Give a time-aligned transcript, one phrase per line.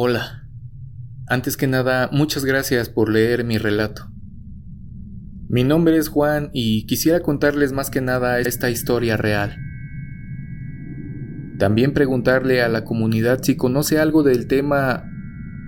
[0.00, 0.46] Hola.
[1.26, 4.02] Antes que nada, muchas gracias por leer mi relato.
[5.48, 9.56] Mi nombre es Juan y quisiera contarles más que nada esta historia real.
[11.58, 15.02] También preguntarle a la comunidad si conoce algo del tema,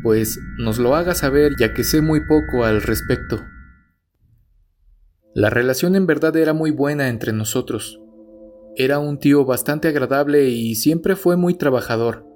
[0.04, 3.40] pues nos lo haga saber ya que sé muy poco al respecto.
[5.34, 8.00] La relación en verdad era muy buena entre nosotros.
[8.76, 12.29] Era un tío bastante agradable y siempre fue muy trabajador.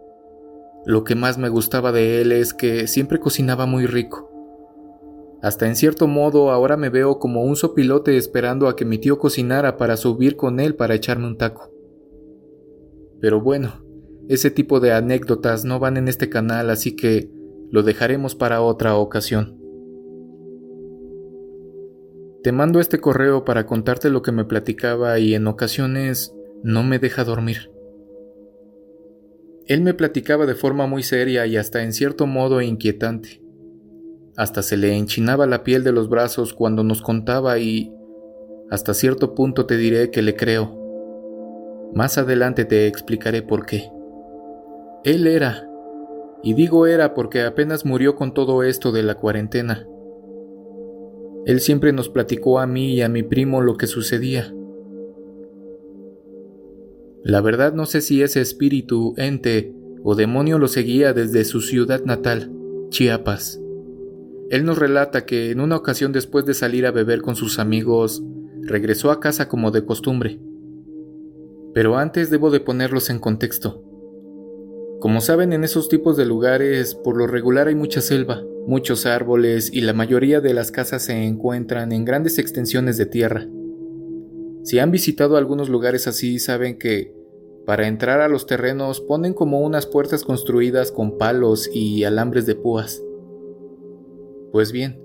[0.87, 4.31] Lo que más me gustaba de él es que siempre cocinaba muy rico.
[5.43, 9.19] Hasta en cierto modo ahora me veo como un sopilote esperando a que mi tío
[9.19, 11.71] cocinara para subir con él para echarme un taco.
[13.21, 13.85] Pero bueno,
[14.29, 17.31] ese tipo de anécdotas no van en este canal, así que
[17.71, 19.59] lo dejaremos para otra ocasión.
[22.43, 26.99] Te mando este correo para contarte lo que me platicaba y en ocasiones no me
[26.99, 27.74] deja dormir.
[29.67, 33.43] Él me platicaba de forma muy seria y hasta en cierto modo inquietante.
[34.37, 37.95] Hasta se le enchinaba la piel de los brazos cuando nos contaba y
[38.71, 40.81] hasta cierto punto te diré que le creo.
[41.95, 43.89] Más adelante te explicaré por qué.
[45.05, 45.69] Él era,
[46.43, 49.87] y digo era porque apenas murió con todo esto de la cuarentena.
[51.47, 54.53] Él siempre nos platicó a mí y a mi primo lo que sucedía.
[57.25, 59.73] La verdad no sé si ese espíritu, ente
[60.03, 62.53] o demonio lo seguía desde su ciudad natal,
[62.91, 63.59] Chiapas.
[64.51, 68.23] Él nos relata que en una ocasión después de salir a beber con sus amigos,
[68.61, 70.39] regresó a casa como de costumbre.
[71.73, 73.83] Pero antes debo de ponerlos en contexto.
[75.01, 79.73] Como saben, en esos tipos de lugares por lo regular hay mucha selva, muchos árboles
[79.73, 83.49] y la mayoría de las casas se encuentran en grandes extensiones de tierra.
[84.65, 87.15] Si han visitado algunos lugares así, saben que
[87.67, 92.55] para entrar a los terrenos ponen como unas puertas construidas con palos y alambres de
[92.55, 93.03] púas.
[94.53, 95.01] Pues bien,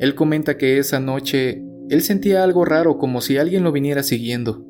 [0.00, 4.66] él comenta que esa noche él sentía algo raro como si alguien lo viniera siguiendo.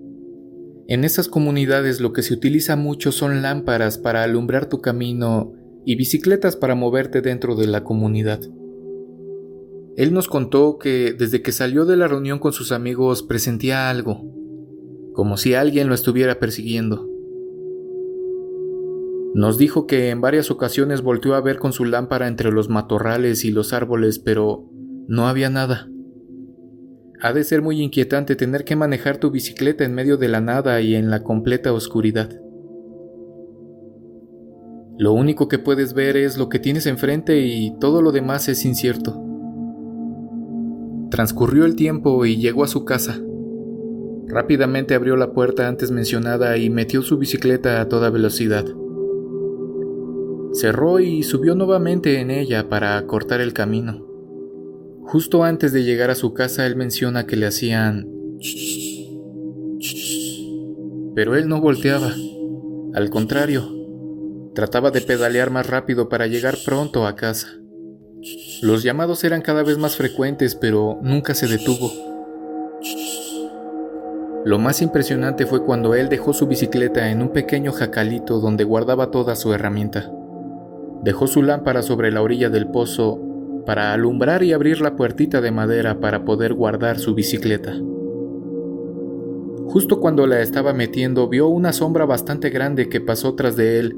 [0.88, 5.54] En esas comunidades lo que se utiliza mucho son lámparas para alumbrar tu camino
[5.86, 8.40] y bicicletas para moverte dentro de la comunidad.
[9.96, 14.22] Él nos contó que desde que salió de la reunión con sus amigos presentía algo,
[15.12, 17.08] como si alguien lo estuviera persiguiendo.
[19.34, 23.44] Nos dijo que en varias ocasiones volteó a ver con su lámpara entre los matorrales
[23.44, 24.68] y los árboles, pero
[25.08, 25.88] no había nada.
[27.20, 30.80] Ha de ser muy inquietante tener que manejar tu bicicleta en medio de la nada
[30.80, 32.30] y en la completa oscuridad.
[34.98, 38.64] Lo único que puedes ver es lo que tienes enfrente y todo lo demás es
[38.64, 39.31] incierto.
[41.12, 43.20] Transcurrió el tiempo y llegó a su casa.
[44.28, 48.64] Rápidamente abrió la puerta antes mencionada y metió su bicicleta a toda velocidad.
[50.54, 54.06] Cerró y subió nuevamente en ella para cortar el camino.
[55.02, 58.08] Justo antes de llegar a su casa él menciona que le hacían...
[61.14, 62.10] Pero él no volteaba.
[62.94, 63.68] Al contrario,
[64.54, 67.61] trataba de pedalear más rápido para llegar pronto a casa.
[68.62, 71.90] Los llamados eran cada vez más frecuentes, pero nunca se detuvo.
[74.44, 79.10] Lo más impresionante fue cuando él dejó su bicicleta en un pequeño jacalito donde guardaba
[79.10, 80.10] toda su herramienta.
[81.02, 83.20] Dejó su lámpara sobre la orilla del pozo
[83.66, 87.72] para alumbrar y abrir la puertita de madera para poder guardar su bicicleta.
[89.66, 93.96] Justo cuando la estaba metiendo vio una sombra bastante grande que pasó tras de él,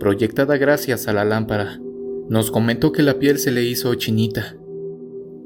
[0.00, 1.81] proyectada gracias a la lámpara.
[2.32, 4.56] Nos comentó que la piel se le hizo chinita.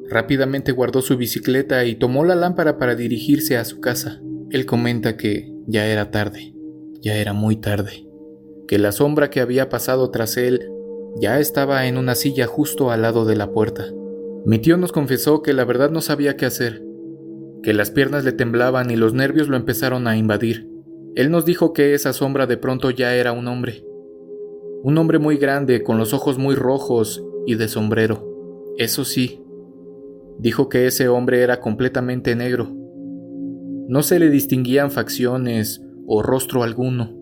[0.09, 4.23] Rápidamente guardó su bicicleta y tomó la lámpara para dirigirse a su casa.
[4.53, 6.55] Él comenta que ya era tarde,
[7.01, 8.07] ya era muy tarde,
[8.69, 10.71] que la sombra que había pasado tras él
[11.17, 13.87] ya estaba en una silla justo al lado de la puerta.
[14.45, 16.85] Mi tío nos confesó que la verdad no sabía qué hacer,
[17.65, 20.69] que las piernas le temblaban y los nervios lo empezaron a invadir.
[21.17, 23.83] Él nos dijo que esa sombra de pronto ya era un hombre,
[24.87, 28.25] un hombre muy grande, con los ojos muy rojos y de sombrero.
[28.79, 29.43] Eso sí,
[30.39, 32.69] dijo que ese hombre era completamente negro.
[33.89, 37.13] No se le distinguían facciones o rostro alguno.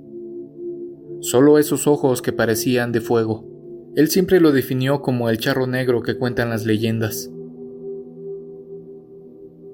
[1.23, 3.49] Solo esos ojos que parecían de fuego.
[3.97, 7.31] Él siempre lo definió como el charro negro que cuentan las leyendas.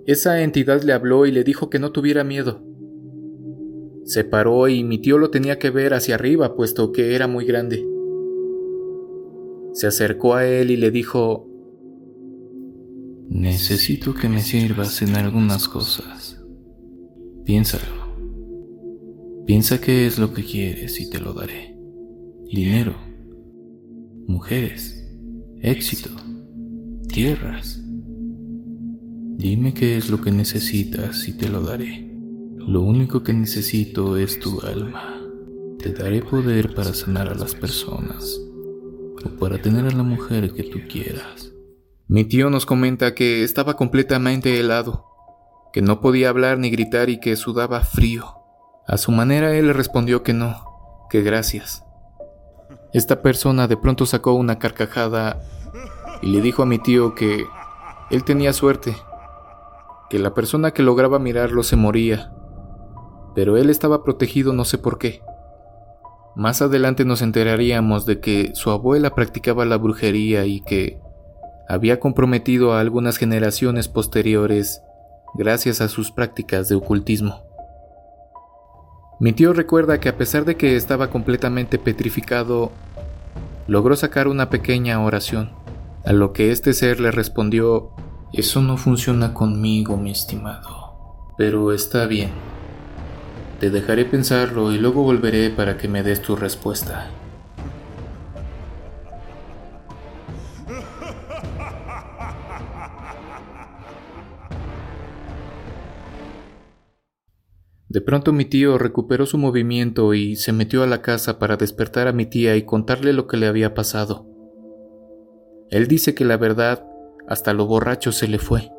[0.06, 2.62] Esa entidad le habló y le dijo que no tuviera miedo,
[4.10, 7.44] se paró y mi tío lo tenía que ver hacia arriba, puesto que era muy
[7.44, 7.86] grande.
[9.72, 11.46] Se acercó a él y le dijo,
[13.28, 16.42] Necesito que me sirvas en algunas cosas.
[17.44, 18.16] Piénsalo.
[19.46, 21.78] Piensa qué es lo que quieres y te lo daré.
[22.52, 22.96] Dinero.
[24.26, 25.08] mujeres,
[25.60, 26.10] éxito,
[27.06, 27.80] tierras.
[29.36, 32.09] Dime qué es lo que necesitas y te lo daré.
[32.66, 35.18] Lo único que necesito es tu alma.
[35.78, 38.40] Te daré poder para sanar a las personas
[39.24, 41.52] o para tener a la mujer que tú quieras.
[42.06, 45.06] Mi tío nos comenta que estaba completamente helado,
[45.72, 48.26] que no podía hablar ni gritar y que sudaba frío.
[48.86, 50.62] A su manera él respondió que no,
[51.08, 51.84] que gracias.
[52.92, 55.40] Esta persona de pronto sacó una carcajada
[56.22, 57.46] y le dijo a mi tío que
[58.10, 58.96] él tenía suerte,
[60.10, 62.32] que la persona que lograba mirarlo se moría,
[63.34, 65.22] pero él estaba protegido no sé por qué.
[66.36, 71.00] Más adelante nos enteraríamos de que su abuela practicaba la brujería y que
[71.68, 74.82] había comprometido a algunas generaciones posteriores
[75.34, 77.42] gracias a sus prácticas de ocultismo.
[79.20, 82.72] Mi tío recuerda que a pesar de que estaba completamente petrificado,
[83.66, 85.50] logró sacar una pequeña oración,
[86.04, 87.90] a lo que este ser le respondió,
[88.32, 92.30] Eso no funciona conmigo, mi estimado, pero está bien.
[93.60, 97.10] Te dejaré pensarlo y luego volveré para que me des tu respuesta.
[107.90, 112.08] De pronto mi tío recuperó su movimiento y se metió a la casa para despertar
[112.08, 114.26] a mi tía y contarle lo que le había pasado.
[115.70, 116.86] Él dice que la verdad,
[117.28, 118.70] hasta lo borracho se le fue.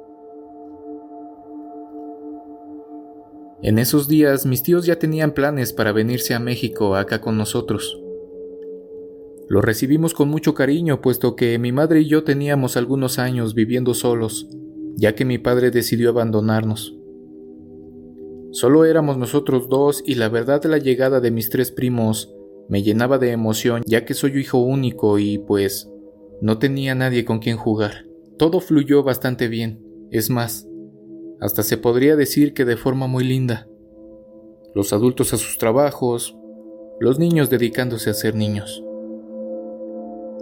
[3.63, 8.02] En esos días mis tíos ya tenían planes para venirse a México acá con nosotros.
[9.48, 13.94] Lo recibimos con mucho cariño, puesto que mi madre y yo teníamos algunos años viviendo
[13.94, 14.48] solos,
[14.96, 16.96] ya que mi padre decidió abandonarnos.
[18.52, 22.34] Solo éramos nosotros dos y la verdad la llegada de mis tres primos
[22.68, 25.88] me llenaba de emoción, ya que soy hijo único y pues
[26.42, 28.08] no tenía nadie con quien jugar.
[28.38, 30.68] Todo fluyó bastante bien, es más,
[31.42, 33.68] hasta se podría decir que de forma muy linda.
[34.76, 36.38] Los adultos a sus trabajos,
[37.00, 38.84] los niños dedicándose a ser niños.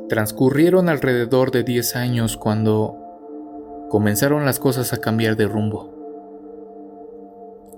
[0.09, 2.97] Transcurrieron alrededor de 10 años cuando
[3.89, 5.95] comenzaron las cosas a cambiar de rumbo.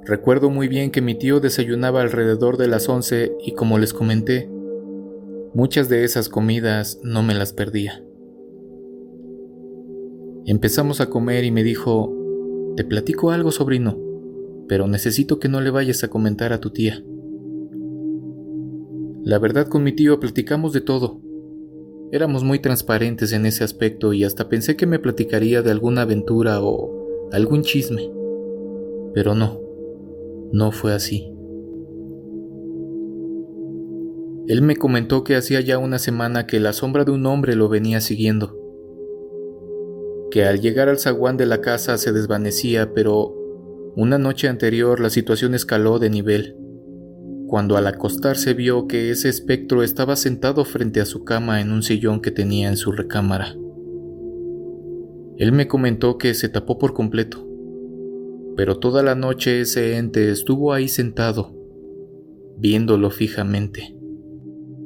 [0.03, 4.49] Recuerdo muy bien que mi tío desayunaba alrededor de las 11 y como les comenté,
[5.53, 8.03] muchas de esas comidas no me las perdía.
[10.45, 12.20] Empezamos a comer y me dijo,
[12.75, 13.97] te platico algo, sobrino,
[14.67, 17.03] pero necesito que no le vayas a comentar a tu tía.
[19.23, 21.19] La verdad con mi tío platicamos de todo.
[22.11, 26.61] Éramos muy transparentes en ese aspecto y hasta pensé que me platicaría de alguna aventura
[26.61, 28.09] o algún chisme.
[29.13, 29.59] Pero no,
[30.51, 31.31] no fue así.
[34.47, 37.69] Él me comentó que hacía ya una semana que la sombra de un hombre lo
[37.69, 38.60] venía siguiendo
[40.31, 43.35] que al llegar al zaguán de la casa se desvanecía, pero
[43.95, 46.55] una noche anterior la situación escaló de nivel,
[47.47, 51.83] cuando al acostarse vio que ese espectro estaba sentado frente a su cama en un
[51.83, 53.55] sillón que tenía en su recámara.
[55.37, 57.45] Él me comentó que se tapó por completo,
[58.55, 61.53] pero toda la noche ese ente estuvo ahí sentado,
[62.57, 63.97] viéndolo fijamente.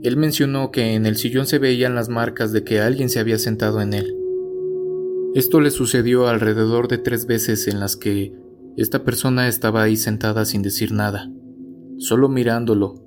[0.01, 3.37] Él mencionó que en el sillón se veían las marcas de que alguien se había
[3.37, 4.24] sentado en él.
[5.35, 8.33] Esto le sucedió alrededor de tres veces en las que
[8.77, 11.29] esta persona estaba ahí sentada sin decir nada,
[11.97, 13.05] solo mirándolo,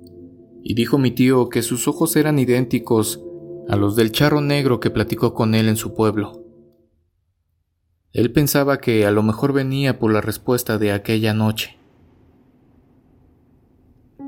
[0.61, 3.19] y dijo mi tío que sus ojos eran idénticos
[3.67, 6.43] a los del charro negro que platicó con él en su pueblo.
[8.13, 11.79] Él pensaba que a lo mejor venía por la respuesta de aquella noche.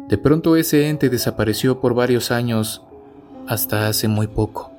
[0.09, 2.81] De pronto ese ente desapareció por varios años
[3.47, 4.70] hasta hace muy poco.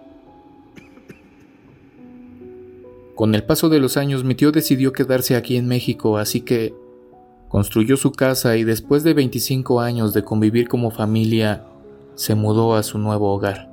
[3.14, 6.75] Con el paso de los años mi tío decidió quedarse aquí en México, así que
[7.49, 11.66] construyó su casa y después de 25 años de convivir como familia,
[12.14, 13.71] se mudó a su nuevo hogar.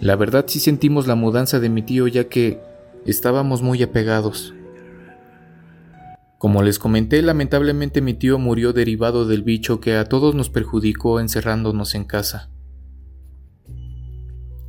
[0.00, 2.60] La verdad sí sentimos la mudanza de mi tío ya que
[3.04, 4.54] estábamos muy apegados.
[6.38, 11.18] Como les comenté, lamentablemente mi tío murió derivado del bicho que a todos nos perjudicó
[11.18, 12.50] encerrándonos en casa.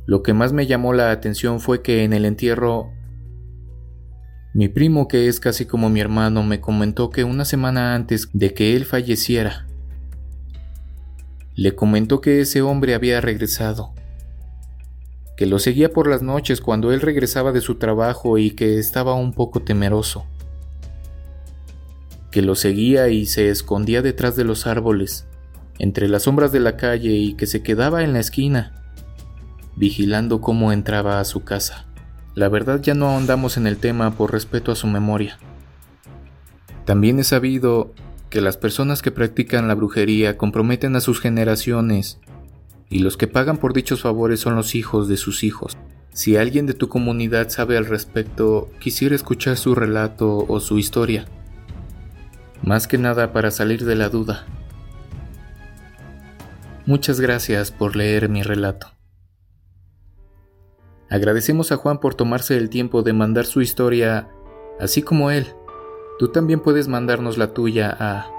[0.08, 2.94] Lo que más me llamó la atención fue que en el entierro
[4.54, 8.54] mi primo, que es casi como mi hermano, me comentó que una semana antes de
[8.54, 9.66] que él falleciera,
[11.54, 13.92] le comentó que ese hombre había regresado,
[15.36, 19.12] que lo seguía por las noches cuando él regresaba de su trabajo y que estaba
[19.12, 20.24] un poco temeroso,
[22.30, 25.26] que lo seguía y se escondía detrás de los árboles,
[25.78, 28.78] entre las sombras de la calle y que se quedaba en la esquina
[29.78, 31.86] vigilando cómo entraba a su casa.
[32.34, 35.38] La verdad ya no ahondamos en el tema por respeto a su memoria.
[36.84, 37.92] También he sabido
[38.28, 42.18] que las personas que practican la brujería comprometen a sus generaciones
[42.90, 45.76] y los que pagan por dichos favores son los hijos de sus hijos.
[46.12, 51.26] Si alguien de tu comunidad sabe al respecto, quisiera escuchar su relato o su historia.
[52.62, 54.46] Más que nada para salir de la duda.
[56.86, 58.97] Muchas gracias por leer mi relato.
[61.10, 64.30] Agradecemos a Juan por tomarse el tiempo de mandar su historia,
[64.78, 65.54] así como él.
[66.18, 68.30] Tú también puedes mandarnos la tuya a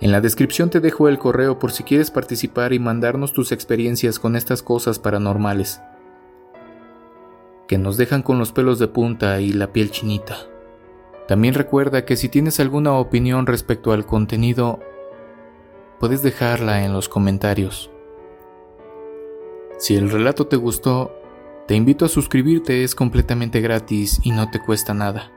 [0.00, 4.20] En la descripción te dejo el correo por si quieres participar y mandarnos tus experiencias
[4.20, 5.80] con estas cosas paranormales,
[7.66, 10.36] que nos dejan con los pelos de punta y la piel chinita.
[11.26, 14.78] También recuerda que si tienes alguna opinión respecto al contenido,
[15.98, 17.90] puedes dejarla en los comentarios.
[19.78, 21.12] Si el relato te gustó,
[21.66, 25.32] te invito a suscribirte, es completamente gratis y no te cuesta nada.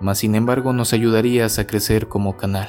[0.00, 2.68] Mas sin embargo nos ayudarías a crecer como canal.